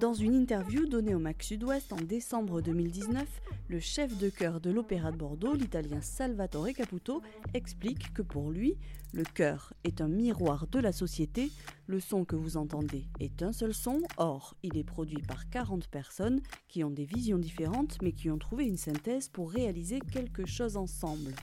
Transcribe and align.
Dans 0.00 0.12
une 0.12 0.34
interview 0.34 0.86
donnée 0.86 1.14
au 1.14 1.20
Mac 1.20 1.40
Sud-Ouest 1.40 1.92
en 1.92 2.00
décembre 2.00 2.60
2019, 2.60 3.24
le 3.68 3.78
chef 3.78 4.18
de 4.18 4.28
chœur 4.28 4.60
de 4.60 4.70
l'Opéra 4.70 5.12
de 5.12 5.16
Bordeaux, 5.16 5.54
l'italien 5.54 6.00
Salvatore 6.00 6.72
Caputo, 6.74 7.22
explique 7.54 8.12
que 8.12 8.22
pour 8.22 8.50
lui, 8.50 8.76
le 9.12 9.22
chœur 9.22 9.72
est 9.84 10.00
un 10.00 10.08
miroir 10.08 10.66
de 10.66 10.80
la 10.80 10.90
société, 10.90 11.52
le 11.86 12.00
son 12.00 12.24
que 12.24 12.34
vous 12.34 12.56
entendez 12.56 13.06
est 13.20 13.44
un 13.44 13.52
seul 13.52 13.72
son, 13.72 14.00
or 14.16 14.56
il 14.64 14.76
est 14.76 14.82
produit 14.82 15.22
par 15.22 15.48
40 15.48 15.86
personnes 15.86 16.40
qui 16.66 16.82
ont 16.82 16.90
des 16.90 17.04
visions 17.04 17.38
différentes 17.38 17.98
mais 18.02 18.10
qui 18.10 18.32
ont 18.32 18.38
trouvé 18.38 18.66
une 18.66 18.76
synthèse 18.76 19.28
pour 19.28 19.52
réaliser 19.52 20.00
quelque 20.00 20.44
chose 20.44 20.76
ensemble. 20.76 21.36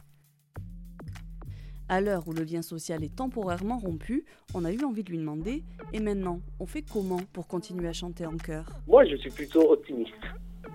À 1.91 1.99
l'heure 1.99 2.25
où 2.25 2.31
le 2.31 2.43
lien 2.43 2.61
social 2.61 3.03
est 3.03 3.13
temporairement 3.13 3.77
rompu, 3.77 4.23
on 4.53 4.63
a 4.63 4.71
eu 4.71 4.81
envie 4.85 5.03
de 5.03 5.09
lui 5.09 5.17
demander 5.17 5.61
Et 5.91 5.99
maintenant, 5.99 6.39
on 6.61 6.65
fait 6.65 6.83
comment 6.83 7.19
pour 7.33 7.49
continuer 7.49 7.89
à 7.89 7.91
chanter 7.91 8.25
en 8.25 8.38
chœur? 8.38 8.66
Moi, 8.88 9.03
je 9.03 9.17
suis 9.17 9.29
plutôt 9.29 9.73
optimiste. 9.73 10.13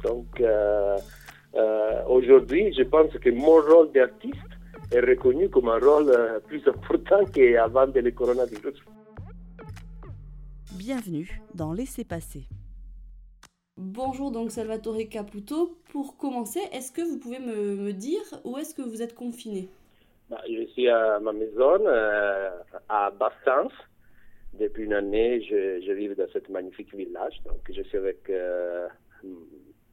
Donc, 0.04 0.26
euh, 0.42 0.98
euh, 1.54 2.04
aujourd'hui, 2.06 2.70
je 2.76 2.82
pense 2.82 3.10
que 3.14 3.30
mon 3.30 3.62
rôle 3.62 3.92
d'artiste 3.92 4.36
est 4.92 5.00
reconnu 5.00 5.48
comme 5.48 5.70
un 5.70 5.78
rôle 5.78 6.10
euh, 6.10 6.38
plus 6.40 6.62
important 6.68 7.24
qu'avant 7.32 7.86
le 7.86 8.10
coronavirus. 8.10 8.78
Bienvenue 10.72 11.40
dans 11.54 11.72
Laissez 11.72 12.04
passer. 12.04 12.44
Bonjour 13.78 14.30
donc 14.30 14.50
Salvatore 14.50 15.08
Caputo. 15.08 15.78
Pour 15.88 16.18
commencer, 16.18 16.60
est-ce 16.72 16.92
que 16.92 17.00
vous 17.00 17.16
pouvez 17.16 17.38
me, 17.38 17.74
me 17.74 17.92
dire 17.94 18.20
où 18.44 18.58
est-ce 18.58 18.74
que 18.74 18.82
vous 18.82 19.00
êtes 19.00 19.14
confiné? 19.14 19.70
Bah, 20.28 20.42
je 20.48 20.66
suis 20.72 20.88
à 20.88 21.20
ma 21.20 21.32
maison 21.32 21.78
euh, 21.86 22.50
à 22.88 23.10
Bassans. 23.10 23.72
Depuis 24.54 24.84
une 24.84 24.94
année, 24.94 25.42
je, 25.42 25.80
je 25.86 25.92
vis 25.92 26.14
dans 26.14 26.26
ce 26.28 26.38
magnifique 26.50 26.94
village. 26.94 27.40
Donc, 27.44 27.60
je 27.68 27.82
suis 27.82 27.98
avec 27.98 28.28
euh, 28.30 28.88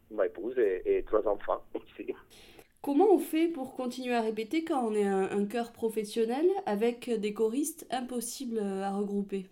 ma 0.10 0.26
épouse 0.26 0.58
et, 0.58 1.04
trois 1.06 1.28
enfants 1.28 1.64
ici. 2.00 2.14
Comment 2.82 3.14
on 3.14 3.20
fait 3.20 3.48
pour 3.48 3.76
continuer 3.76 4.14
à 4.14 4.22
répéter 4.22 4.64
quand 4.64 4.88
on 4.88 4.94
est 4.94 5.06
un, 5.06 5.30
un 5.32 5.46
chœur 5.46 5.72
professionnel 5.72 6.46
avec 6.66 7.10
des 7.10 7.34
choristes 7.34 7.86
impossibles 7.92 8.60
à 8.60 8.92
regrouper? 8.92 9.46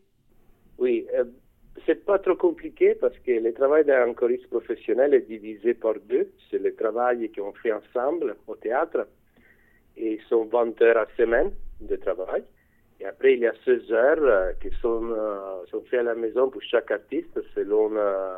Oui, 0.77 1.05
euh, 1.13 1.25
c'est 1.85 2.03
pas 2.05 2.19
trop 2.19 2.35
compliqué 2.35 2.95
parce 2.95 3.17
que 3.19 3.31
le 3.31 3.53
travail 3.53 3.85
d'un 3.85 4.13
choriste 4.13 4.47
professionnel 4.47 5.13
est 5.13 5.27
divisé 5.27 5.73
par 5.73 5.93
deux. 6.09 6.31
C'est 6.49 6.59
le 6.59 6.75
travail 6.75 7.31
qu'on 7.31 7.53
fait 7.53 7.71
ensemble 7.71 8.35
au 8.47 8.55
théâtre 8.55 9.07
et 9.97 10.19
sont 10.29 10.45
20 10.45 10.81
heures 10.81 10.97
à 10.97 11.05
semaine 11.17 11.51
de 11.81 11.95
travail. 11.95 12.43
Et 12.99 13.05
après, 13.05 13.33
il 13.33 13.39
y 13.39 13.47
a 13.47 13.53
16 13.65 13.91
heures 13.91 14.17
euh, 14.21 14.51
qui 14.61 14.69
sont, 14.79 15.09
euh, 15.11 15.65
sont 15.71 15.81
faites 15.89 16.01
à 16.01 16.03
la 16.03 16.15
maison 16.15 16.49
pour 16.49 16.61
chaque 16.61 16.91
artiste 16.91 17.39
selon 17.55 17.91
euh, 17.95 18.37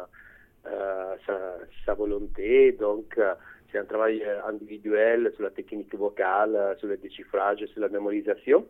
sa, 1.26 1.58
sa, 1.86 1.94
volonté. 1.94 2.72
Donc, 2.72 3.20
c'est 3.72 3.80
un 3.80 3.84
travail 3.84 4.24
individuel 4.48 5.32
sur 5.36 5.44
la 5.44 5.50
technique 5.50 5.94
vocale, 5.96 6.78
sur 6.80 6.88
le 6.88 6.96
déchiffrage, 6.96 7.66
sur 7.66 7.82
la 7.82 7.90
mémorisation. 7.90 8.66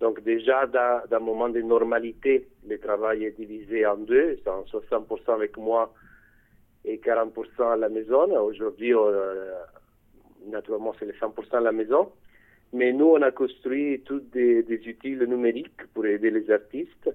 Donc 0.00 0.22
déjà, 0.22 0.66
dans, 0.66 1.02
un 1.12 1.18
moment 1.18 1.50
de 1.50 1.60
normalité, 1.60 2.48
le 2.66 2.78
travail 2.78 3.24
est 3.24 3.32
divisé 3.32 3.84
en 3.84 3.98
deux, 3.98 4.38
c'est 4.42 4.50
60% 4.50 5.34
avec 5.34 5.58
moi 5.58 5.92
et 6.86 6.96
40% 6.96 7.72
à 7.72 7.76
la 7.76 7.90
maison. 7.90 8.32
Aujourd'hui, 8.42 8.94
naturellement, 10.46 10.94
c'est 10.98 11.06
les 11.06 11.12
100% 11.12 11.56
à 11.56 11.60
la 11.60 11.72
maison. 11.72 12.10
Mais 12.72 12.92
nous, 12.92 13.06
on 13.06 13.22
a 13.22 13.30
construit 13.30 14.00
tous 14.02 14.20
des, 14.32 14.62
des 14.62 14.78
outils 14.88 15.16
numériques 15.16 15.86
pour 15.92 16.06
aider 16.06 16.30
les 16.30 16.50
artistes. 16.50 17.10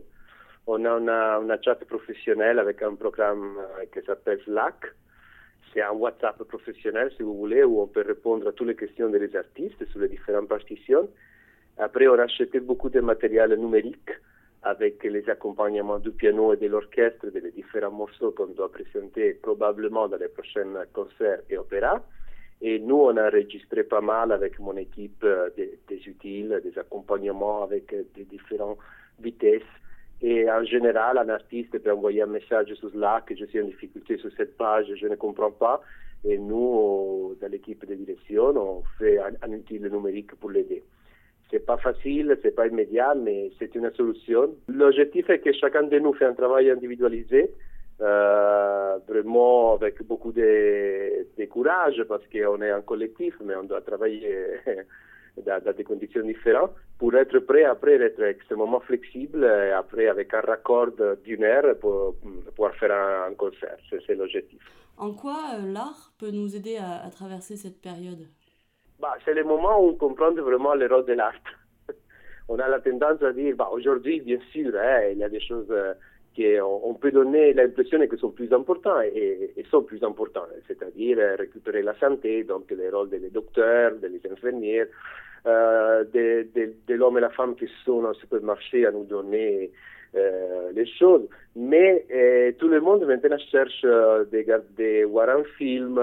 On 0.67 0.83
a, 0.85 0.91
un 0.91 1.61
chat 1.61 1.75
professionnel 1.85 2.59
avec 2.59 2.81
un 2.81 2.95
programme 2.95 3.57
euh, 3.59 3.85
qui 3.93 4.05
s'appelle 4.05 4.39
Slack. 4.45 4.93
C'est 5.71 5.81
un 5.81 5.91
WhatsApp 5.91 6.43
professionnel, 6.43 7.11
si 7.15 7.23
vous 7.23 7.37
voulez, 7.37 7.63
où 7.63 7.81
on 7.81 7.87
peut 7.87 8.03
répondre 8.05 8.47
à 8.47 8.51
toutes 8.51 8.67
les 8.69 8.75
questions 8.75 9.09
des 9.09 9.35
artistes 9.35 9.85
sur 9.91 9.99
les 9.99 10.09
différentes 10.09 10.47
partitions. 10.47 11.07
Après, 11.77 12.07
on 12.07 12.13
a 12.13 12.23
acheté 12.23 12.59
beaucoup 12.59 12.89
de 12.89 12.99
matériel 12.99 13.53
numérique 13.55 14.09
avec 14.63 15.03
les 15.03 15.29
accompagnements 15.29 15.99
du 15.99 16.11
piano 16.11 16.53
et 16.53 16.57
de 16.57 16.67
l'orchestre 16.67 17.27
des 17.27 17.51
différents 17.51 17.91
morceaux 17.91 18.31
qu'on 18.31 18.47
doit 18.47 18.71
présenter 18.71 19.33
probablement 19.33 20.07
dans 20.07 20.17
les 20.17 20.29
prochains 20.29 20.73
concerts 20.91 21.41
et 21.49 21.57
opéras. 21.57 22.01
Et 22.61 22.79
nous, 22.79 22.95
on 22.95 23.17
a 23.17 23.27
enregistré 23.27 23.83
pas 23.83 24.01
mal 24.01 24.31
avec 24.31 24.59
mon 24.59 24.75
équipe 24.77 25.23
euh, 25.23 25.49
des, 25.55 25.77
des, 25.87 26.01
utiles, 26.07 26.61
des 26.63 26.77
accompagnements 26.79 27.63
avec 27.63 27.93
euh, 27.93 28.03
des 28.15 28.23
différentes 28.23 28.77
vitesses. 29.19 29.61
Et 30.21 30.49
en 30.49 30.63
général, 30.63 31.17
un 31.17 31.29
artiste 31.29 31.77
peut 31.77 31.91
envoyer 31.91 32.21
un 32.21 32.27
message 32.27 32.73
sur 32.73 32.89
Slack, 32.91 33.33
je 33.37 33.45
suis 33.45 33.61
en 33.61 33.65
difficulté 33.65 34.17
sur 34.17 34.31
cette 34.37 34.55
page, 34.55 34.87
je 34.95 35.07
ne 35.07 35.15
comprends 35.15 35.51
pas. 35.51 35.81
Et 36.23 36.37
nous, 36.37 37.35
dans 37.41 37.51
l'équipe 37.51 37.85
de 37.85 37.93
direction, 37.93 38.55
on 38.55 38.83
fait 38.97 39.19
un, 39.19 39.33
un 39.41 39.53
outil 39.53 39.79
numérique 39.79 40.33
pour 40.35 40.49
l'aider. 40.49 40.83
C'est 41.51 41.63
pas 41.65 41.77
facile, 41.77 42.37
c'est 42.41 42.55
pas 42.55 42.67
immédiat, 42.67 43.13
mais 43.13 43.51
c'est 43.59 43.75
une 43.75 43.91
solution. 43.91 44.55
L'objectif 44.67 45.29
est 45.29 45.39
que 45.39 45.51
chacun 45.53 45.83
de 45.83 45.99
nous 45.99 46.13
fait 46.13 46.25
un 46.25 46.33
travail 46.33 46.71
individualisé 46.71 47.51
euh, 48.01 48.97
vraiment 49.07 49.75
avec 49.75 50.03
beaucoup 50.03 50.31
de, 50.33 51.27
de 51.37 51.45
courage 51.45 52.03
parce 52.09 52.23
qu'on 52.27 52.61
est 52.61 52.71
un 52.71 52.81
collectif, 52.81 53.35
mais 53.43 53.55
on 53.55 53.63
doit 53.63 53.81
travailler 53.81 54.59
dans, 55.45 55.63
dans, 55.63 55.73
des 55.73 55.83
conditions 55.85 56.23
différentes 56.23 56.71
pour 56.97 57.15
être 57.15 57.39
prêt 57.39 57.63
après 57.63 57.95
être 57.95 58.21
extrêmement 58.21 58.81
flexible 58.81 59.43
et 59.45 59.71
après 59.71 60.07
avec 60.07 60.33
un 60.33 60.41
raccord 60.41 60.89
d'une 61.23 61.43
heure 61.43 61.77
pour, 61.79 62.15
pouvoir 62.53 62.75
faire 62.75 62.91
un, 62.91 63.31
un 63.31 63.33
concert. 63.35 63.77
C'est 63.89 64.15
l'objectif. 64.15 64.61
En 64.97 65.13
quoi 65.13 65.55
euh, 65.55 65.71
l'art 65.71 66.11
peut 66.17 66.31
nous 66.31 66.53
aider 66.55 66.77
à, 66.77 67.05
à 67.05 67.09
traverser 67.09 67.55
cette 67.55 67.81
période? 67.81 68.27
Bah, 68.99 69.15
C'est 69.23 69.33
le 69.33 69.43
moment 69.43 69.81
où 69.81 69.89
on 69.89 69.95
comprend 69.95 70.31
vraiment 70.31 70.73
le 70.73 70.87
rôle 70.87 71.05
de 71.05 71.13
l'art. 71.13 71.33
on 72.49 72.59
a 72.59 72.67
la 72.67 72.79
tendance 72.79 73.21
à 73.21 73.31
dire, 73.31 73.55
bah, 73.55 73.69
aujourd'hui, 73.71 74.19
bien 74.21 74.39
sûr, 74.51 74.73
hein, 74.77 75.01
il 75.11 75.17
y 75.17 75.23
a 75.23 75.29
des 75.29 75.41
choses... 75.41 75.67
Euh, 75.69 75.93
qu'on 76.35 76.93
peut 76.95 77.11
donner 77.11 77.53
l'impression 77.53 78.05
que 78.07 78.17
sont 78.17 78.31
plus 78.31 78.51
importants 78.53 79.01
et, 79.01 79.53
sont 79.71 79.83
plus 79.83 80.03
importants, 80.03 80.47
c'est-à-dire 80.67 81.17
récupérer 81.37 81.81
la 81.81 81.97
santé, 81.99 82.43
donc 82.43 82.69
les 82.71 82.89
rôles 82.89 83.09
des 83.09 83.29
docteurs, 83.29 83.93
des 83.95 84.21
infirmières, 84.31 84.87
euh, 85.47 86.03
de, 86.13 86.93
l'homme 86.93 87.17
et 87.17 87.21
la 87.21 87.29
femme 87.29 87.55
qui 87.55 87.67
sont 87.85 88.03
au 88.03 88.13
supermarché 88.13 88.85
à 88.85 88.91
nous 88.91 89.05
donner 89.05 89.71
euh, 90.15 90.71
les 90.73 90.87
choses. 90.87 91.27
Mais 91.55 92.05
euh, 92.11 92.51
tout 92.57 92.67
le 92.67 92.81
monde 92.81 93.05
maintenant 93.05 93.37
cherche 93.51 93.81
euh, 93.85 94.25
de, 94.25 94.43
de 94.77 95.05
voir 95.05 95.29
un 95.29 95.43
film, 95.57 95.99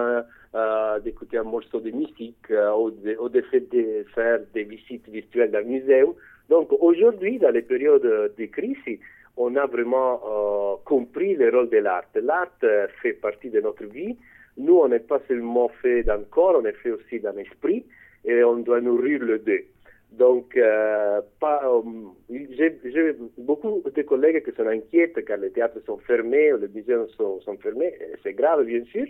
euh, 0.54 1.00
d'écouter 1.00 1.38
un 1.38 1.44
morceau 1.44 1.80
de 1.80 1.90
musique 1.90 2.50
euh, 2.50 2.70
ou, 2.74 2.90
de, 2.90 3.16
de, 3.30 4.04
faire 4.14 4.40
des 4.54 4.64
visites 4.64 5.08
virtuelles 5.08 5.50
le 5.50 5.64
musée. 5.64 6.04
Donc 6.50 6.70
aujourd'hui, 6.78 7.38
dans 7.38 7.50
les 7.50 7.62
périodes 7.62 8.34
de 8.36 8.44
crise, 8.46 8.76
on 9.36 9.56
a 9.56 9.66
vraiment 9.66 10.20
euh, 10.26 10.76
compris 10.84 11.34
le 11.34 11.50
rôle 11.50 11.70
de 11.70 11.78
l'art. 11.78 12.04
L'art 12.14 12.48
euh, 12.64 12.86
fait 13.00 13.14
partie 13.14 13.50
de 13.50 13.60
notre 13.60 13.84
vie. 13.84 14.16
Nous, 14.58 14.76
on 14.76 14.88
n'est 14.88 15.00
pas 15.00 15.20
seulement 15.28 15.68
fait 15.80 16.02
d'un 16.02 16.22
corps, 16.30 16.60
on 16.60 16.64
est 16.66 16.72
fait 16.74 16.90
aussi 16.90 17.20
d'un 17.20 17.36
esprit 17.38 17.86
et 18.24 18.44
on 18.44 18.56
doit 18.56 18.80
nourrir 18.80 19.20
le 19.20 19.38
deux. 19.38 19.64
Donc, 20.12 20.56
euh, 20.58 21.22
euh 21.42 21.82
j'ai 22.30 23.16
beaucoup 23.38 23.82
de 23.82 24.02
collègues 24.02 24.44
qui 24.44 24.54
sont 24.54 24.66
inquiets 24.66 25.12
car 25.26 25.38
les 25.38 25.50
théâtres 25.50 25.80
sont 25.86 25.96
fermés, 25.98 26.52
les 26.60 26.68
musées 26.68 26.96
sont, 27.16 27.40
sont 27.40 27.56
fermés. 27.56 27.94
C'est 28.22 28.34
grave, 28.34 28.64
bien 28.64 28.84
sûr. 28.84 29.06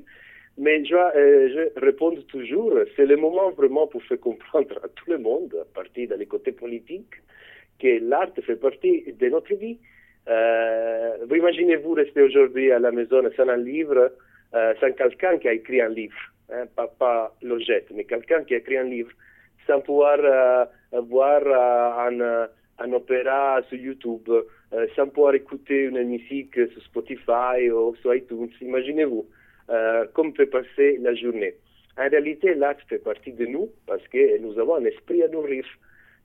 Mais 0.59 0.85
je 0.85 1.81
réponds 1.81 2.15
toujours, 2.29 2.75
c'est 2.95 3.07
le 3.07 3.17
moment 3.17 3.51
vraiment 3.51 3.87
pour 3.89 4.03
faire 4.05 4.21
comprendre 4.21 4.79
à 4.85 4.89
tout 4.89 5.11
le 5.11 5.19
monde, 5.19 5.57
à 5.61 5.65
partir 5.75 6.17
des 6.17 6.27
côtés 6.27 6.53
politiques, 6.53 7.15
que 7.81 7.99
l'art 8.01 8.33
fait 8.47 8.57
partie 8.57 9.13
de 9.13 9.29
notre 9.29 9.55
vie. 9.55 9.79
Euh, 10.29 11.17
vous 11.29 11.35
imaginez-vous 11.35 11.95
rester 11.95 12.23
aujourd'hui 12.23 12.71
à 12.71 12.79
la 12.79 12.93
maison 12.93 13.23
sans 13.37 13.49
un 13.49 13.57
livre, 13.57 14.13
euh, 14.55 14.75
sans 14.81 14.93
quelqu'un 14.93 15.39
qui 15.39 15.49
a 15.49 15.53
écrit 15.53 15.81
un 15.81 15.89
livre, 15.89 16.19
hein, 16.53 16.65
pas, 16.77 16.87
pas 16.87 17.35
mais 17.43 18.05
quelqu'un 18.05 18.45
qui 18.45 18.55
a 18.55 18.59
écrit 18.59 18.77
un 18.79 18.85
livre, 18.85 19.11
sans 19.67 19.81
pouvoir 19.81 20.19
euh, 20.21 20.65
voir 21.01 21.43
euh, 21.47 22.09
un, 22.09 22.21
euh, 22.21 22.47
opéra 22.93 23.61
sur 23.69 23.79
YouTube, 23.79 24.29
euh, 24.29 24.87
sans 24.97 25.09
pouvoir 25.09 25.35
écouter 25.35 25.85
une 25.85 26.03
musique 26.05 26.55
sur 26.55 26.83
Spotify 26.83 27.71
ou 27.71 27.95
sur 27.97 28.15
iTunes. 28.15 28.51
Imaginez-vous 28.61 29.27
comme 30.13 30.35
peut 30.35 30.47
passer 30.47 30.99
la 31.01 31.15
journée. 31.15 31.55
En 31.97 32.07
réalité, 32.07 32.53
l'art 32.55 32.75
fait 32.89 32.99
partie 32.99 33.33
de 33.33 33.47
nous 33.47 33.71
parce 33.87 34.07
que 34.09 34.39
nous 34.39 34.59
avons 34.59 34.75
un 34.75 34.85
esprit 34.85 35.23
à 35.23 35.29
nourrir. 35.29 35.65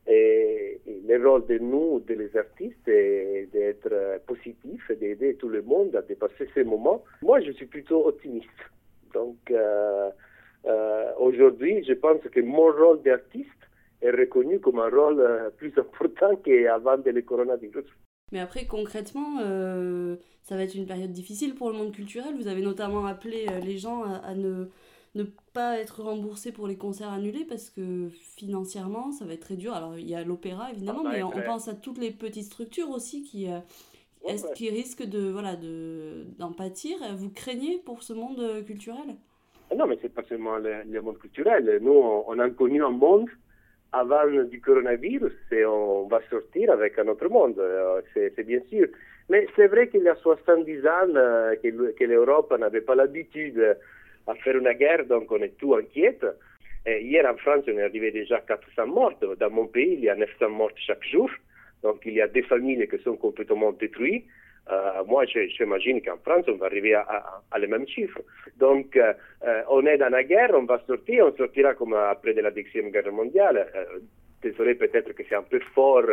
Et, 0.07 0.80
le 1.07 1.25
rôle 1.25 1.45
de 1.48 1.57
nous, 1.57 2.01
de 2.01 2.13
les 2.13 2.36
artistes, 2.38 2.88
est 2.88 3.50
d'être 3.51 4.21
positif 4.25 4.92
d'aider 5.00 5.36
tout 5.36 5.50
le 5.50 5.62
monde 5.62 5.95
à 5.95 6.01
dépasser 6.01 6.50
ces 6.54 6.63
moments. 6.63 7.04
Moi, 7.21 7.39
je 7.42 7.51
suis 7.51 7.65
plutôt 7.65 8.07
optimiste. 8.07 8.48
Donc, 9.13 9.38
euh, 9.51 10.09
euh, 10.65 11.12
aujourd'hui, 11.19 11.83
je 11.88 11.94
pense 11.94 12.21
que 12.31 12.39
mon 12.39 12.71
rôle 12.71 13.01
d'artiste 13.04 13.50
est 14.01 14.12
reconnu 14.12 14.59
comme 14.59 14.80
un 14.80 14.89
rôle 14.89 15.19
euh, 15.19 15.50
plus 15.50 15.74
important 15.77 16.36
qu'avant 16.38 16.98
le 17.04 17.21
coronavirus. 17.21 17.86
Mais 18.31 18.39
après, 18.39 18.65
concrètement, 18.65 19.39
ça 20.42 20.57
va 20.57 20.63
être 20.63 20.75
une 20.75 20.86
période 20.86 21.13
difficile 21.13 21.56
pour 21.56 21.69
le 21.69 21.77
monde 21.77 21.94
culturel. 21.94 22.36
Vous 22.36 22.50
avez 22.50 22.62
notamment 22.62 23.06
appelé 23.06 23.45
les 23.63 23.77
gens 23.77 24.04
à, 24.04 24.36
ne, 24.36 24.65
ne 25.15 25.24
pas 25.54 25.80
être 25.80 26.01
remboursés 26.01 26.51
pour 26.51 26.68
les 26.68 26.77
concerts 26.77 27.12
annulés 27.12 27.45
parce 27.48 27.69
que 27.69 28.09
financièrement, 28.09 29.12
ça 29.12 29.25
va 29.25 29.33
être 29.33 29.42
très 29.42 29.56
dur. 29.56 29.74
Alors, 29.74 29.98
il 29.98 30.07
y 30.07 30.15
a 30.15 30.24
l'opéra, 30.24 30.71
évidemment, 30.71 31.04
ah, 31.06 31.12
mais 31.12 31.24
on, 31.24 31.31
pense 31.31 31.68
à 31.68 31.74
toutes 31.74 31.98
les 31.98 32.12
petites 32.12 32.45
structures 32.45 32.89
aussi 32.89 33.24
qui, 33.24 33.50
euh, 33.51 33.59
est-ce 34.27 34.51
qui 34.54 34.69
risquent 34.69 35.06
de, 35.07 35.30
voilà, 35.30 35.56
de, 35.56 36.25
d'en 36.38 36.51
pâtir? 36.51 36.98
Vous 37.15 37.30
craignez 37.30 37.80
pour 37.80 38.04
ce 38.04 38.13
monde 38.13 38.63
culturel? 38.65 39.15
Ah 39.71 39.75
Non, 39.75 39.88
mais 39.88 39.98
c'est 40.01 40.13
pas 40.13 40.24
seulement 40.24 40.57
le, 40.57 40.83
le, 40.83 41.01
monde 41.01 41.18
culturel. 41.18 41.80
Nous, 41.81 41.92
on 41.92 42.39
a 42.39 42.50
connu 42.50 42.83
un 42.83 42.89
monde 42.89 43.27
avant 43.94 44.25
du 44.44 44.62
coronavirus 44.62 45.33
et 45.51 45.65
on 45.65 46.07
va 46.07 46.19
sortir 46.30 46.71
avec 46.71 47.00
un 47.00 47.07
autre 47.07 47.30
monde, 47.30 47.57
euh, 47.59 48.01
c'est 48.13 48.45
bien 48.45 48.59
sûr. 48.69 48.88
Mais 49.30 49.48
c'est 49.56 49.68
vrai 49.68 49.88
qu'il 49.89 50.04
y 50.04 50.09
a 50.09 50.15
70 50.15 50.88
ans 50.88 51.15
euh, 51.15 51.56
que 51.62 52.04
l'Europe 52.04 52.54
n'avait 52.57 52.81
pas 52.81 52.95
l'habitude 52.95 53.77
à 54.28 54.36
faire 54.36 54.58
une 54.58 54.72
guerre, 54.74 55.06
donc 55.06 55.32
on 55.32 55.42
est 55.42 55.58
tout 55.58 55.76
inquiète. 55.76 56.26
Et 56.86 57.02
hier 57.02 57.26
en 57.30 57.36
France, 57.38 57.64
on 57.68 57.78
est 57.78 57.84
arrivé 57.84 58.12
déjà 58.12 58.38
à 58.38 58.42
400 58.42 58.88
morts. 58.88 59.14
Dans 59.40 59.50
mon 59.50 59.68
pays, 59.68 59.94
il 59.94 60.02
y 60.02 60.10
a 60.10 60.16
900 60.16 60.50
morts 60.50 60.72
chaque 60.76 61.04
jour. 61.06 61.30
Donc 61.84 62.02
il 62.06 62.14
y 62.14 62.22
a 62.22 62.28
des 62.28 62.44
familles 62.44 62.88
qui 62.88 62.98
sont 63.04 63.18
complètement 63.18 63.72
détruites. 63.72 64.26
Euh, 64.70 65.04
moi, 65.06 65.24
j'imagine 65.26 66.02
qu'en 66.02 66.18
France, 66.18 66.46
on 66.50 66.56
va 66.58 66.66
arriver 66.66 66.94
à, 66.94 67.02
à, 67.02 67.42
à 67.52 67.60
les 67.60 67.68
mêmes 67.68 67.88
chiffres. 67.88 68.20
Donc, 68.58 68.98
euh, 68.98 69.14
euh, 69.46 69.62
on 69.70 69.86
est 69.86 69.98
dans 69.98 70.10
la 70.10 70.24
guerre, 70.24 70.52
on 70.54 70.64
va 70.66 70.82
sortir, 70.86 71.26
on 71.26 71.38
sortira 71.38 71.74
comme 71.74 71.94
après 71.94 72.34
de 72.34 72.42
la 72.42 72.52
Deuxième 72.52 72.92
Guerre 72.92 73.12
mondiale. 73.12 73.66
désolé, 74.42 74.76
peut-être 74.76 75.14
que 75.14 75.24
c'est 75.28 75.36
un 75.36 75.44
peu 75.44 75.60
fort 75.74 76.04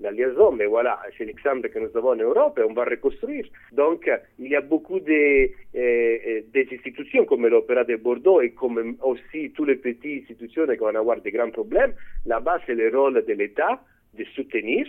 la 0.00 0.10
liaison, 0.10 0.52
mais 0.52 0.66
voilà, 0.66 0.98
c'est 1.16 1.24
l'exemple 1.24 1.68
que 1.68 1.78
nous 1.78 1.94
avons 1.94 2.10
en 2.10 2.16
Europe 2.16 2.60
on 2.66 2.72
va 2.72 2.84
reconstruire. 2.84 3.46
Donc, 3.72 4.10
il 4.38 4.48
y 4.48 4.56
a 4.56 4.60
beaucoup 4.60 5.00
de, 5.00 5.50
des 5.74 6.68
institutions 6.72 7.24
comme 7.24 7.46
l'Opéra 7.46 7.84
de 7.84 7.96
Bordeaux 7.96 8.40
et 8.40 8.50
comme 8.50 8.96
aussi 9.02 9.50
toutes 9.52 9.68
les 9.68 9.76
petites 9.76 10.22
institutions 10.22 10.66
qui 10.66 10.76
vont 10.76 10.94
avoir 10.94 11.20
des 11.20 11.30
grands 11.30 11.50
problèmes. 11.50 11.94
Là-bas, 12.26 12.60
c'est 12.66 12.74
le 12.74 12.96
rôle 12.96 13.24
de 13.24 13.32
l'État 13.32 13.80
de 14.14 14.24
soutenir 14.34 14.86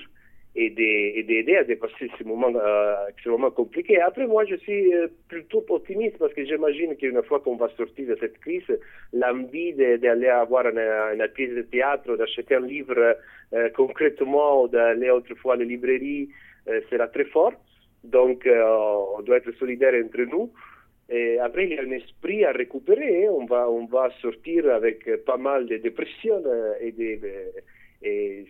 et 0.55 0.69
d'aider 0.69 1.55
à 1.55 1.63
dépasser 1.63 2.11
ces 2.17 2.23
moments 2.25 2.53
euh, 2.53 2.95
extrêmement 3.09 3.51
compliqués. 3.51 4.01
Après, 4.01 4.27
moi, 4.27 4.43
je 4.45 4.55
suis 4.55 4.93
euh, 4.93 5.07
plutôt 5.29 5.63
optimiste 5.69 6.17
parce 6.17 6.33
que 6.33 6.43
j'imagine 6.43 6.95
qu'une 6.97 7.21
fois 7.23 7.39
qu'on 7.39 7.55
va 7.55 7.69
sortir 7.77 8.07
de 8.07 8.17
cette 8.19 8.37
crise, 8.39 8.63
l'envie 9.13 9.73
d'aller 9.73 10.27
avoir 10.27 10.67
une, 10.67 11.27
pièce 11.33 11.55
de 11.55 11.61
théâtre, 11.61 12.17
d'acheter 12.17 12.55
un 12.55 12.67
livre 12.67 13.15
euh, 13.53 13.69
concrètement, 13.75 14.63
ou 14.63 14.67
d'aller 14.67 15.09
autrefois 15.09 15.53
à 15.53 15.57
la 15.57 15.63
librairie, 15.63 16.29
euh, 16.67 16.81
sera 16.89 17.07
très 17.07 17.25
fort. 17.25 17.53
Donc, 18.03 18.45
euh, 18.45 18.63
on 19.17 19.21
doit 19.21 19.37
être 19.37 19.51
solidaire 19.53 19.93
entre 20.03 20.23
nous. 20.23 20.51
Après, 21.41 21.65
il 21.65 21.73
y 21.73 21.77
a 21.77 21.81
un 21.81 21.91
esprit 21.91 22.45
à 22.45 22.53
récupérer. 22.53 23.27
On 23.27 23.45
va, 23.45 23.69
on 23.69 23.85
va 23.85 24.09
sortir 24.21 24.73
avec 24.73 25.09
pas 25.25 25.35
mal 25.35 25.65
de 25.65 25.75
dépression 25.75 26.41
et 26.79 28.45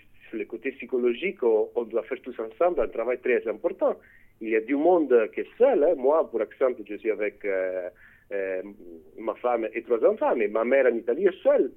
psychologique, 0.69 1.41
on, 1.43 1.83
doit 1.83 2.03
faire 2.03 2.21
tous 2.21 2.35
ensemble 2.39 2.81
un 2.81 2.87
travail 2.87 3.19
très 3.19 3.47
important. 3.47 3.97
Il 4.39 4.49
y 4.49 4.55
a 4.55 4.61
du 4.61 4.75
monde 4.75 5.29
qui 5.33 5.41
est 5.41 5.57
seul. 5.57 5.83
Hein. 5.83 5.95
Moi, 5.97 6.29
pour 6.29 6.41
exemple, 6.41 6.81
je 6.87 6.95
suis 6.95 7.11
avec 7.11 7.43
euh, 7.43 7.89
euh, 8.31 8.61
ma 9.17 9.33
femme 9.35 9.67
et 9.73 9.81
trois 9.81 10.03
enfants, 10.05 10.35
mais 10.35 10.47
ma 10.47 10.63
mère 10.63 10.85
en 10.85 10.95
Italie 10.95 11.25
est 11.25 11.43
seule. 11.43 11.71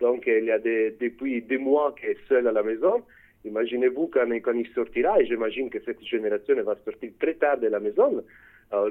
Donc, 0.00 0.24
il 0.26 0.44
y 0.44 0.50
a 0.50 0.58
depuis 0.58 1.42
des 1.42 1.58
mois 1.58 1.94
qu'elle 2.00 2.10
est 2.10 2.28
seule 2.28 2.46
à 2.46 2.52
la 2.52 2.62
maison. 2.62 3.02
Imaginez-vous 3.44 4.08
quand, 4.08 4.30
quand, 4.42 4.54
il 4.54 4.68
sortira, 4.68 5.20
et 5.20 5.26
j'imagine 5.26 5.70
que 5.70 5.80
cette 5.84 6.02
génération 6.04 6.54
va 6.62 6.76
sortir 6.84 7.10
très 7.18 7.34
tard 7.34 7.58
de 7.58 7.66
la 7.66 7.80
maison. 7.80 8.22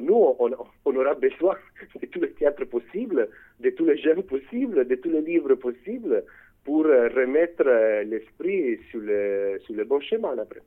Nous, 0.01 0.35
on, 0.39 0.49
on, 0.85 0.95
aura 0.95 1.13
besoin 1.13 1.55
de 2.01 2.05
tous 2.07 2.19
les 2.19 2.31
théâtres 2.31 2.65
possibles, 2.65 3.29
de 3.59 3.69
tous 3.69 3.85
les 3.85 3.97
jeunes 3.97 4.23
possibles, 4.23 4.85
de 4.85 4.95
tous 4.95 5.09
les 5.09 5.21
livres 5.21 5.55
possibles 5.55 6.23
pour 6.67 6.85
euh, 6.85 7.07
remettre 7.15 7.65
euh, 7.65 8.03
l'esprit 8.03 8.77
sur 8.91 8.99
le, 8.99 9.57
sur 9.65 9.73
le 9.73 9.85
bon 9.85 10.01
chemin 10.01 10.37
après. 10.37 10.59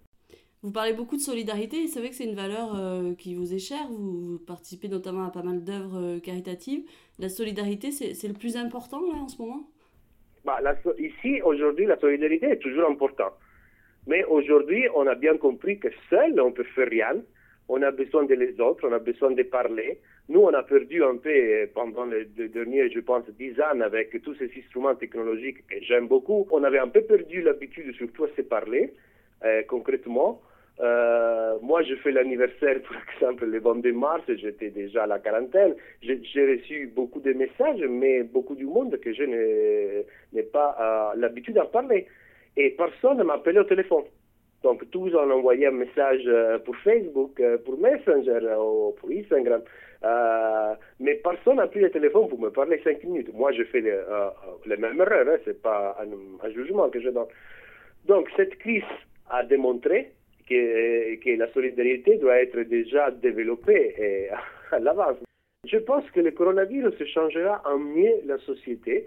Vous 0.63 0.73
parlez 0.73 0.95
beaucoup 0.95 1.17
de 1.17 1.21
solidarité 1.21 1.83
et 1.83 1.89
c'est 1.89 2.01
vrai 2.01 2.09
que 2.09 2.15
c'est 2.15 2.25
une 2.25 2.35
valeur 2.35 2.75
euh, 2.75 3.15
qui 3.15 3.35
vous 3.35 3.53
est 3.53 3.59
chère. 3.59 3.87
Vous, 3.91 4.39
participez 4.47 4.89
notamment 4.89 5.25
à 5.27 5.31
pas 5.31 5.43
mal 5.43 5.63
d'œuvres 5.63 6.19
caritatives. 6.21 6.85
La 7.19 7.29
solidarité, 7.29 7.91
c'est 7.93 8.29
le 8.29 8.33
plus 8.35 8.57
important 8.57 9.01
là 9.13 9.19
en 9.19 9.29
ce 9.29 9.43
moment? 9.43 9.69
Bah, 10.47 10.59
la, 10.63 10.75
Ici, 10.99 11.43
aujourd'hui, 11.43 11.85
la 11.85 11.99
solidarité 11.99 12.47
est 12.47 12.63
toujours 12.67 12.89
importante. 12.91 13.35
Mais 14.07 14.25
aujourd'hui, 14.25 14.85
on 14.95 15.07
a 15.07 15.15
bien 15.15 15.37
compris 15.37 15.79
que 15.79 15.89
seul, 16.09 16.41
on 16.41 16.53
peut 16.53 16.65
faire 16.75 16.89
rien 16.89 17.15
on 17.71 17.83
a 17.83 17.93
besoin 17.93 18.25
des 18.25 18.61
autres, 18.61 18.89
on 18.89 18.93
a 18.93 18.99
besoin 18.99 19.31
de 19.31 19.45
parler. 19.45 20.01
Nous, 20.31 20.43
on 20.43 20.55
a 20.55 20.63
perdu 20.63 21.03
un 21.03 21.17
peu 21.17 21.29
euh, 21.29 21.67
pendant 21.75 22.05
les, 22.05 22.25
derniers, 22.25 22.89
je 22.89 23.01
pense, 23.01 23.25
dix 23.37 23.61
ans 23.61 23.81
avec 23.81 24.23
tous 24.23 24.37
ces 24.37 24.49
instruments 24.57 24.95
technologiques 24.95 25.67
que 25.67 25.75
j'aime 25.83 26.07
beaucoup. 26.07 26.47
On 26.53 26.63
avait 26.63 26.79
un 26.79 26.87
peu 26.87 27.01
perdu 27.01 27.43
l'habitude 27.43 27.93
surtout 27.97 28.27
à 28.27 28.29
se 28.37 28.43
parler 28.43 28.95
euh, 29.45 29.63
concrètement. 29.67 30.41
Euh, 30.79 31.57
moi, 31.63 31.83
je 31.83 31.97
fais 31.97 32.13
l'anniversaire, 32.13 32.81
par 32.89 33.03
exemple, 33.13 33.45
le 33.45 33.59
22 33.59 33.93
mars, 33.93 34.23
j'étais 34.29 34.71
déjà 34.71 35.03
à 35.03 35.09
la 35.09 35.19
quarantaine. 35.19 35.75
J'ai 36.01 36.47
reçu 36.47 36.93
beaucoup 36.95 37.19
de 37.19 37.33
messages, 37.33 37.83
mais 37.89 38.23
beaucoup 38.23 38.55
du 38.55 38.67
monde 38.67 39.01
que 39.01 39.13
je 39.13 39.25
n'ai 39.25 40.43
pas 40.45 41.13
l'habitude 41.17 41.57
d'en 41.57 41.67
parler. 41.67 42.07
Et 42.57 42.71
personne 42.71 43.19
ne 43.19 43.25
m'a 43.25 43.35
appelé 43.35 43.59
au 43.59 43.65
téléphone. 43.65 44.05
Donc, 44.63 44.89
tous 44.93 45.13
ont 45.13 45.31
envoyé 45.33 45.67
un 45.67 45.73
message 45.73 46.23
pour 46.65 46.77
Facebook, 46.77 47.43
pour 47.65 47.81
Messenger 47.81 48.39
ou 48.61 48.93
pour 48.93 49.11
Instagram. 49.11 49.63
Euh, 50.03 50.75
mais 50.99 51.17
personne 51.17 51.57
n'a 51.57 51.67
pris 51.67 51.81
le 51.81 51.91
téléphone 51.91 52.29
pour 52.29 52.41
me 52.41 52.51
parler 52.51 52.81
cinq 52.83 53.05
minutes. 53.05 53.33
Moi, 53.35 53.53
je 53.53 53.65
fais 53.65 53.81
les, 53.81 54.01
les 54.67 54.77
mêmes 54.77 55.01
erreurs, 55.01 55.29
hein, 55.29 55.37
ce 55.45 55.51
n'est 55.51 55.57
pas 55.57 55.97
un, 56.01 56.51
jugement 56.51 56.89
que 56.89 57.01
je 57.01 57.11
donne. 57.11 57.27
Donc, 58.07 58.29
cette 58.37 58.57
crise 58.59 58.83
a 59.29 59.45
démontré 59.45 60.13
que, 60.49 61.37
la 61.37 61.53
solidarité 61.53 62.17
doit 62.17 62.41
être 62.41 62.61
déjà 62.63 63.11
développée 63.11 63.95
et 63.99 64.29
à 64.73 64.79
l'avance. 64.79 65.19
Je 65.67 65.77
pense 65.77 66.11
que 66.11 66.21
le 66.21 66.31
coronavirus 66.31 67.05
changera 67.05 67.63
en 67.67 67.79
mieux 67.79 68.15
la 68.25 68.39
société 68.39 69.07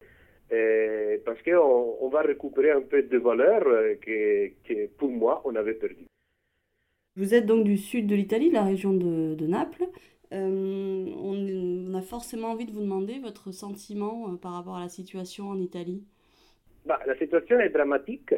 euh, 0.52 1.18
parce 1.26 1.42
qu'on 1.42 1.98
on 2.00 2.10
va 2.10 2.22
récupérer 2.22 2.72
un 2.72 2.82
peu 2.82 3.02
de 3.02 3.18
valeur 3.18 3.64
euh, 3.66 3.96
que, 3.96 4.86
pour 4.98 5.10
moi, 5.10 5.42
on 5.46 5.56
avait 5.56 5.74
perdu. 5.74 6.06
Vous 7.16 7.34
êtes 7.34 7.46
donc 7.46 7.64
du 7.64 7.78
sud 7.78 8.08
de 8.08 8.16
l'Italie, 8.16 8.52
la 8.52 8.64
région 8.64 8.94
de, 8.94 9.36
de 9.36 9.48
Naples. 9.48 9.86
Euh, 10.34 11.06
on, 11.18 11.94
a 11.94 12.02
forcément 12.02 12.50
envie 12.50 12.66
de 12.66 12.72
vous 12.72 12.82
demander 12.82 13.20
votre 13.20 13.52
sentiment 13.52 14.30
euh, 14.30 14.38
par 14.38 14.54
rapport 14.54 14.78
à 14.78 14.82
la 14.82 14.90
situation 14.90 15.50
en 15.50 15.60
Italie. 15.60 16.04
Bah, 16.86 17.00
la 17.06 17.16
situation 17.18 17.60
est 17.60 17.70
dramatique 17.70 18.34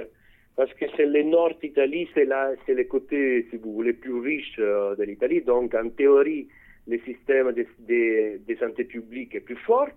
parce 0.56 0.74
que 0.74 0.86
c'est 0.96 1.06
le 1.06 1.24
nord 1.24 1.54
d'Italie, 1.62 2.08
c'est 2.14 2.26
le 2.26 2.84
côté, 2.84 3.48
si 3.50 3.58
vous 3.58 3.74
voulez, 3.74 3.94
plus 3.94 4.20
riche 4.20 4.56
euh, 4.60 4.96
de 4.96 5.04
l'Italie. 5.04 5.42
Donc, 5.42 5.74
en 5.74 5.90
théorie, 5.90 6.48
le 6.88 7.00
système 7.00 7.52
de, 7.54 7.66
de, 7.88 8.40
de 8.46 8.56
santé 8.60 8.84
publique 8.84 9.36
est 9.36 9.42
plus 9.42 9.58
fort. 9.58 9.88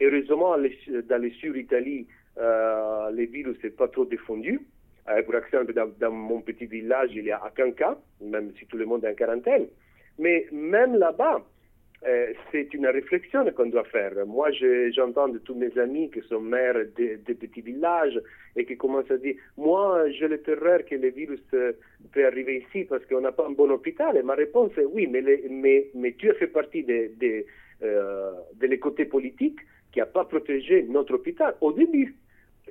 Heureusement, 0.00 0.56
dans 0.56 1.22
le 1.22 1.30
sud-Italie, 1.30 2.06
euh, 2.38 3.10
le 3.10 3.24
virus 3.24 3.56
n'est 3.62 3.70
pas 3.70 3.88
trop 3.88 4.04
défendu. 4.04 4.60
Euh, 5.08 5.22
par 5.22 5.44
exemple, 5.44 5.72
dans, 5.74 6.10
mon 6.10 6.40
petit 6.40 6.66
village, 6.66 7.10
il 7.14 7.24
n'y 7.24 7.30
a 7.30 7.40
aucun 7.46 7.70
cas, 7.72 7.98
même 8.20 8.52
si 8.58 8.66
tout 8.66 8.76
le 8.76 8.86
monde 8.86 9.04
est 9.04 9.10
en 9.10 9.14
quarantaine. 9.14 9.66
Mais 10.18 10.46
même 10.52 10.96
là-bas, 10.96 11.44
euh, 12.06 12.32
c'est 12.52 12.74
une 12.74 12.86
réflexion 12.86 13.50
qu'on 13.52 13.66
doit 13.66 13.84
faire. 13.84 14.12
Moi, 14.26 14.50
j'entends 14.94 15.28
de 15.28 15.38
tous 15.38 15.54
mes 15.54 15.76
amis 15.78 16.10
qui 16.10 16.20
sont 16.28 16.40
maires 16.40 16.74
de, 16.74 17.32
petits 17.32 17.62
villages 17.62 18.20
et 18.56 18.66
qui 18.66 18.76
commencent 18.76 19.10
à 19.10 19.16
dire 19.16 19.36
Moi, 19.56 20.10
j'ai 20.10 20.28
le 20.28 20.42
terreur 20.42 20.84
que 20.84 20.96
le 20.96 21.08
virus 21.08 21.40
euh, 21.54 21.72
peut 22.12 22.26
arriver 22.26 22.64
ici 22.68 22.84
parce 22.84 23.04
qu'on 23.06 23.22
n'a 23.22 23.32
pas 23.32 23.46
un 23.46 23.52
bon 23.52 23.70
hôpital. 23.70 24.16
Et 24.18 24.22
ma 24.22 24.34
réponse 24.34 24.72
est 24.76 24.84
Oui, 24.84 25.06
mais, 25.06 25.22
les, 25.22 25.48
mais 25.94 26.12
tu 26.18 26.30
as 26.30 26.34
fait 26.34 26.48
partie 26.48 26.82
des 26.82 27.08
de, 27.08 27.44
euh, 27.82 28.32
de 28.60 28.76
côtés 28.76 29.06
politiques 29.06 29.60
qui 29.92 30.00
n'a 30.00 30.06
pas 30.06 30.24
protégé 30.24 30.82
notre 30.82 31.14
hôpital 31.14 31.54
au 31.62 31.72
début. 31.72 32.14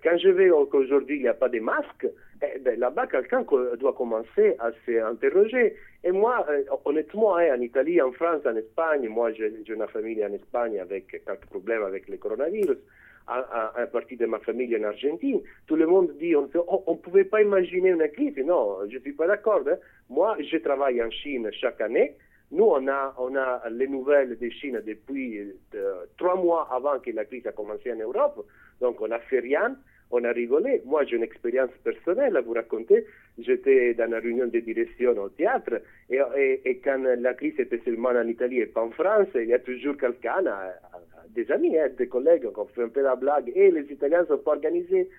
Quand 0.03 0.17
je 0.17 0.29
vais 0.29 0.49
qu'aujourd'hui 0.69 1.17
il 1.17 1.21
n'y 1.21 1.27
a 1.29 1.33
pas 1.33 1.47
de 1.47 1.59
masques, 1.59 2.07
eh 2.41 2.59
ben, 2.59 2.77
là-bas 2.77 3.07
quelqu'un 3.07 3.45
doit 3.79 3.93
commencer 3.93 4.55
à 4.59 4.71
s'interroger. 4.85 5.75
Et 6.03 6.11
moi, 6.11 6.45
euh, 6.49 6.63
honnêtement, 6.83 7.37
hein, 7.37 7.55
en 7.57 7.61
Italie, 7.61 8.01
en 8.01 8.11
France, 8.11 8.41
en 8.45 8.55
Espagne, 8.55 9.07
moi 9.07 9.31
j'ai 9.31 9.51
une 9.67 9.87
famille 9.87 10.23
en 10.25 10.33
Espagne 10.33 10.77
avec 10.79 11.07
quelques 11.07 11.45
problèmes 11.45 11.83
avec 11.83 12.09
le 12.09 12.17
coronavirus. 12.17 12.77
Un, 13.25 13.85
partie 13.85 14.17
de 14.17 14.25
ma 14.25 14.39
famille 14.39 14.75
en 14.75 14.83
Argentine, 14.83 15.39
tout 15.65 15.77
le 15.77 15.87
monde 15.87 16.11
dit 16.19 16.35
on 16.35 16.41
ne 16.41 16.97
pouvait 16.97 17.23
pas 17.23 17.41
imaginer 17.41 17.91
une 17.91 18.05
crise. 18.09 18.35
Non, 18.39 18.79
je 18.89 18.97
ne 18.97 19.01
suis 19.01 19.13
pas 19.13 19.27
d'accord. 19.27 19.61
Hein. 19.65 19.77
Moi, 20.09 20.35
je 20.41 20.57
travaille 20.57 21.01
en 21.01 21.09
Chine 21.09 21.49
chaque 21.53 21.79
année. 21.79 22.17
Nous, 22.53 22.65
on 22.65 22.87
a, 22.87 23.15
on 23.17 23.35
a 23.35 23.63
les 23.71 23.87
nouvelles 23.87 24.37
de 24.37 24.49
Chine 24.49 24.79
depuis 24.85 25.39
euh, 25.73 26.05
trois 26.19 26.35
mois 26.35 26.69
avant 26.71 26.99
que 26.99 27.09
la 27.09 27.25
crise 27.25 27.47
a 27.47 27.51
commencé 27.51 27.91
en 27.91 27.95
Europe. 27.95 28.45
Donc, 28.79 29.01
on 29.01 29.07
n'a 29.07 29.17
fait 29.17 29.39
rien. 29.39 29.75
on 30.11 30.23
a 30.23 30.31
rigolé. 30.31 30.83
Moi, 30.85 31.03
j'ai 31.05 31.15
une 31.15 31.23
expérience 31.23 31.71
personnelle 31.83 32.37
à 32.37 32.41
vous 32.41 32.53
raconter. 32.53 33.07
J'étais 33.39 33.95
dans 33.95 34.07
la 34.11 34.19
réunion 34.19 34.45
de 34.45 34.59
direction 34.59 35.17
au 35.17 35.29
théâtre 35.29 35.81
et, 36.11 36.79
quand 36.83 37.01
la 37.17 37.33
crise 37.33 37.59
était 37.59 37.81
seulement 37.83 38.09
en 38.09 38.27
Italie 38.27 38.59
et 38.59 38.67
pas 38.67 38.83
en 38.83 38.91
France, 38.91 39.29
il 39.33 39.47
y 39.47 39.53
a 39.55 39.59
toujours 39.59 39.97
quelqu'un, 39.97 40.43
des 41.29 41.51
amis, 41.51 41.75
hein, 41.75 41.89
des 41.97 42.07
collègues 42.07 42.47
qui 42.51 42.59
ont 42.59 42.67
fait 42.67 42.83
un 42.83 42.89
peu 42.89 43.01
la 43.01 43.15
blague 43.15 43.51
et 43.55 43.71
les 43.71 43.91
Italiens 43.91 44.25
sont 44.27 44.37
pas 44.37 44.51
organisés. 44.51 45.09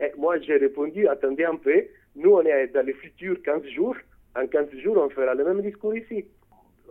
Et 0.00 0.10
moi, 0.18 0.40
j'ai 0.40 0.56
répondu, 0.56 1.06
attendez 1.06 1.44
un 1.44 1.54
peu, 1.54 1.84
nous, 2.16 2.32
on 2.32 2.42
est 2.42 2.66
dans 2.74 2.84
les 2.84 2.94
futurs 2.94 3.40
15 3.42 3.64
jours. 3.68 3.96
En 4.34 4.48
15 4.48 4.70
jours, 4.82 4.96
on 4.98 5.10
fera 5.10 5.34
le 5.34 5.44
même 5.44 5.62
discours 5.62 5.94
ici. 5.94 6.24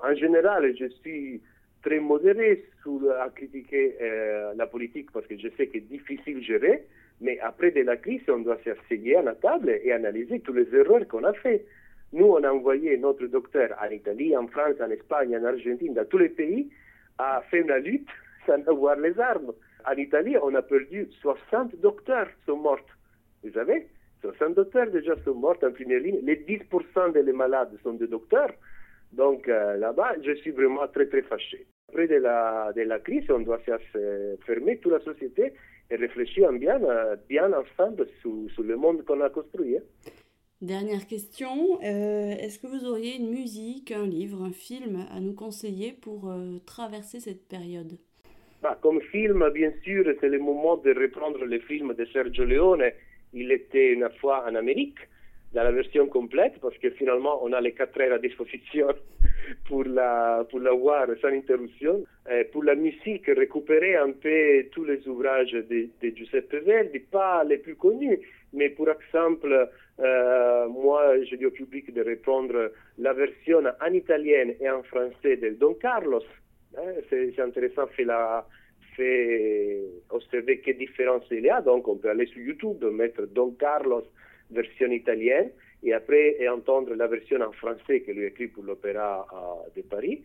En 0.03 0.15
général, 0.15 0.74
je 0.77 0.88
suis 1.01 1.41
très 1.84 2.00
modéré 2.00 2.65
sur, 2.82 3.00
à 3.22 3.29
critiquer 3.29 3.96
euh, 4.01 4.53
la 4.56 4.68
politique 4.68 5.12
parce 5.12 5.25
que 5.27 5.38
je 5.38 5.48
sais 5.58 5.68
que 5.68 5.74
c'est 5.74 5.88
difficile 5.88 6.38
de 6.38 6.41
gérer, 6.41 6.86
mais 7.22 7.39
après 7.39 7.72
de 7.72 7.82
la 7.82 7.98
crise, 7.98 8.22
on 8.27 8.39
doit 8.39 8.58
s'asseoir 8.63 9.20
à 9.20 9.24
la 9.24 9.36
table 9.36 9.70
et 9.84 9.91
analyser 9.91 10.39
tous 10.41 10.53
les 10.53 10.74
erreurs 10.74 11.08
qu'on 11.08 11.24
a 11.24 11.34
fait. 11.34 11.65
Nous, 12.12 12.25
on 12.25 12.44
a 12.44 12.51
envoyé 12.51 12.98
notre 12.98 13.25
docteur 13.27 13.75
en 13.82 13.89
Italie, 13.89 14.36
en 14.36 14.48
France, 14.48 14.75
en 14.82 14.89
Espagne, 14.89 15.38
en 15.38 15.44
Argentine, 15.44 15.94
dans 15.94 16.06
tous 16.06 16.18
les 16.18 16.29
pays, 16.29 16.70
à 17.18 17.41
faire 17.50 17.63
une 17.63 17.84
lutte 17.84 18.10
sans 18.46 18.62
avoir 18.68 18.96
les 18.98 19.20
armes. 19.20 19.53
En 19.89 19.94
Italie, 19.96 20.36
on 20.41 20.53
a 20.56 20.62
perdu 20.62 21.08
60 21.22 21.79
docteurs 21.82 22.27
sont 22.46 22.58
morts. 22.58 22.79
Vous 23.44 23.51
savez 23.51 23.88
60 24.22 24.56
docteurs 24.56 24.91
déjà 24.91 25.15
sont 25.24 25.36
morts 25.36 25.58
en 25.63 25.72
première 25.72 26.01
ligne. 26.01 26.20
Les 26.24 26.36
10% 26.36 27.13
des 27.13 27.32
malades 27.32 27.77
sont 27.84 27.94
des 27.94 28.08
docteurs. 28.08 28.51
Donc 29.12 29.48
euh, 29.48 29.78
là-bas, 29.78 30.16
je 30.24 30.34
suis 30.36 30.51
vraiment 30.51 30.88
très 30.88 31.08
très 31.08 31.22
fâché. 31.24 31.66
Après 31.89 32.08
de 32.08 32.16
la, 32.16 32.72
de 32.75 32.82
la 32.82 33.00
crise, 33.00 33.25
on 33.30 33.39
doit 33.39 33.60
se 33.66 34.36
fermer 34.46 34.78
toute 34.78 34.92
la 34.92 35.00
société 35.00 35.54
et 35.89 35.96
réfléchir 35.96 36.51
bien, 36.54 36.82
euh, 36.84 37.16
bien 37.28 37.51
ensemble 37.51 38.08
sur, 38.22 38.34
sur 38.54 38.63
le 38.63 38.75
monde 38.75 39.04
qu'on 39.06 39.22
a 39.22 39.30
construit. 39.30 39.78
Hein. 39.78 39.82
Dernière 40.62 41.08
question, 41.08 41.80
euh, 41.82 42.32
est-ce 42.32 42.60
que 42.60 42.68
vous 42.68 42.86
auriez 42.86 43.16
une 43.16 43.30
musique, 43.30 43.92
un 43.92 44.06
livre, 44.06 44.44
un 44.44 44.51
film 44.51 45.06
à 45.10 45.20
nous 45.22 45.34
conseiller 45.34 45.94
pour 45.94 46.32
traverser 46.66 47.22
cette 47.22 47.48
période? 47.48 47.98
Bah, 48.62 48.78
Comme 48.82 49.00
film, 49.01 49.50
bien 49.54 49.72
sûr, 49.84 50.04
c'est 50.20 50.28
le 50.28 50.38
moment 50.38 50.75
de 50.75 50.94
reprendre 50.94 51.46
les 51.46 51.62
films 51.62 51.94
de 51.94 52.06
Sergio 52.12 52.44
Leone. 52.44 52.84
Il 53.32 53.54
était 53.54 53.94
une 53.94 54.10
fois 54.20 54.46
en 54.50 54.54
Amérique 54.54 55.00
dans 55.53 55.63
la 55.63 55.72
version 55.72 56.08
complète 56.08 56.60
parce 56.62 56.77
que 56.77 56.89
finalement 56.91 57.44
on 57.44 57.53
a 57.53 57.62
les 57.62 57.74
quatre 57.74 58.00
heures 58.00 58.13
à 58.13 58.20
disposition 58.20 58.88
pour 59.68 59.84
la, 59.84 60.46
pour 60.50 60.60
la 60.60 60.74
voir 60.74 61.08
sans 61.22 61.29
interruption. 61.29 62.03
Pour 62.51 62.63
la 62.63 62.75
musique, 62.75 63.25
récupérer 63.25 63.96
un 63.96 64.12
peu 64.12 64.65
tous 64.72 64.84
les 64.84 65.08
ouvrages 65.08 65.51
de, 65.51 65.89
Giuseppe 66.15 66.63
Verdi, 66.63 67.00
pas 67.00 67.44
les 67.44 67.58
plus 67.58 67.75
connus, 67.75 68.20
mais 68.53 68.70
pour 68.70 68.88
exemple, 68.89 69.68
euh, 70.00 70.68
moi 70.68 71.24
je 71.24 71.36
dis 71.36 71.46
au 71.48 71.51
public 71.51 71.91
de 71.91 72.01
répondre 72.03 72.72
la 73.00 73.13
version 73.13 73.63
en 73.82 73.94
italien 73.94 74.51
et 74.60 74.70
en 74.70 74.84
français 74.84 75.38
de 75.38 75.50
Don 75.60 75.74
Carlos. 75.74 76.22
Hein, 76.77 76.94
c'est 77.10 77.39
intéressant, 77.39 77.88
fait 77.88 78.03
la, 78.03 78.46
fait 78.96 79.82
observer 80.12 80.60
quelle 80.60 80.77
différence 80.77 81.24
il 81.32 81.46
y 81.46 81.50
a. 81.50 81.62
Donc 81.62 81.88
on 81.88 81.98
peut 81.98 82.10
aller 82.10 82.27
sur 82.27 82.41
YouTube, 82.41 82.84
mettre 82.84 83.25
Don 83.25 83.51
Carlos 83.60 84.06
version 84.51 84.91
italienne 84.91 85.51
et 85.84 85.94
après 85.94 86.48
entendre 86.48 86.94
la 86.96 87.08
version 87.08 87.39
en 87.41 87.51
français 87.51 88.01
que 88.01 88.12
lui 88.12 88.25
écrit 88.25 88.48
pour 88.48 88.63
l'Opéra 88.63 89.27
de 89.75 89.82
Paris. 89.82 90.22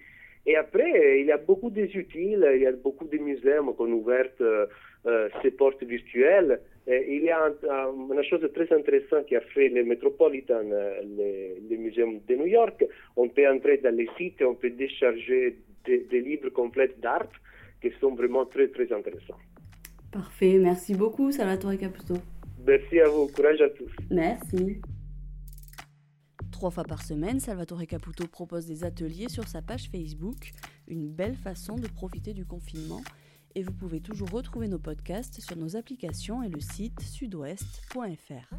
Et 0.47 0.57
après, 0.57 1.21
il 1.21 1.27
y 1.27 1.33
a 1.33 1.39
beaucoup 1.39 1.71
d'utiles, 1.71 2.47
il 2.55 2.63
y 2.63 2.67
a 2.67 2.73
beaucoup 2.73 3.07
de 3.07 3.17
musées 3.17 3.59
qui 3.63 3.83
ont 3.83 3.93
ouvert 3.93 4.29
euh, 4.41 4.67
euh, 5.07 5.29
ces 5.43 5.51
portes 5.53 5.83
virtuelles. 5.83 6.61
Il 6.87 7.23
y 7.25 7.31
a 7.31 7.51
une 7.67 8.23
chose 8.25 8.47
très 8.53 8.71
intéressante 8.71 9.25
qui 9.27 9.37
a 9.37 9.41
fait 9.41 9.71
le 9.71 9.85
Metropolitan, 9.85 10.65
euh, 10.71 11.01
le, 11.71 11.77
musée 11.77 12.05
de 12.29 12.35
New 12.35 12.47
York. 12.47 12.85
On 13.17 13.29
peut 13.29 13.49
entrer 13.49 13.79
dans 13.79 13.95
les 13.95 14.09
sites 14.19 14.43
on 14.43 14.55
peut 14.55 14.71
décharger 14.71 15.57
des, 15.87 16.21
livres 16.21 16.51
complets 16.51 16.93
d'art 16.99 17.33
qui 17.81 17.91
sont 17.99 18.15
vraiment 18.15 18.45
très, 18.45 18.69
très 18.69 18.93
intéressants. 18.93 19.41
Parfait, 20.13 20.59
merci 20.61 20.95
beaucoup 20.95 21.33
Salvatore 21.33 21.79
Caputo. 21.79 22.17
Merci 22.67 23.01
à 23.01 23.09
vous, 23.09 23.29
courage 23.29 23.61
à 23.61 23.69
tous. 23.71 23.91
Merci. 24.11 24.81
Trois 26.51 26.71
fois 26.71 26.85
par 26.85 27.03
semaine, 27.03 27.41
Salvatore 27.41 27.87
Caputo 27.87 28.27
propose 28.27 28.67
des 28.67 28.85
ateliers 28.85 29.29
sur 29.29 29.47
sa 29.47 29.61
page 29.61 29.91
Facebook, 29.91 30.53
une 30.89 31.11
belle 31.11 31.37
façon 31.37 31.77
de 31.77 31.89
profiter 31.89 32.33
du 32.33 32.47
confinement. 32.47 33.03
Et 33.55 33.63
vous 33.63 33.73
pouvez 33.73 34.01
toujours 34.01 34.31
retrouver 34.31 34.69
nos 34.69 34.79
podcasts 34.79 35.41
sur 35.41 35.57
nos 35.57 35.77
applications 35.77 36.43
et 36.43 36.49
le 36.49 36.61
site 36.61 37.01
sudouest.fr. 37.01 38.55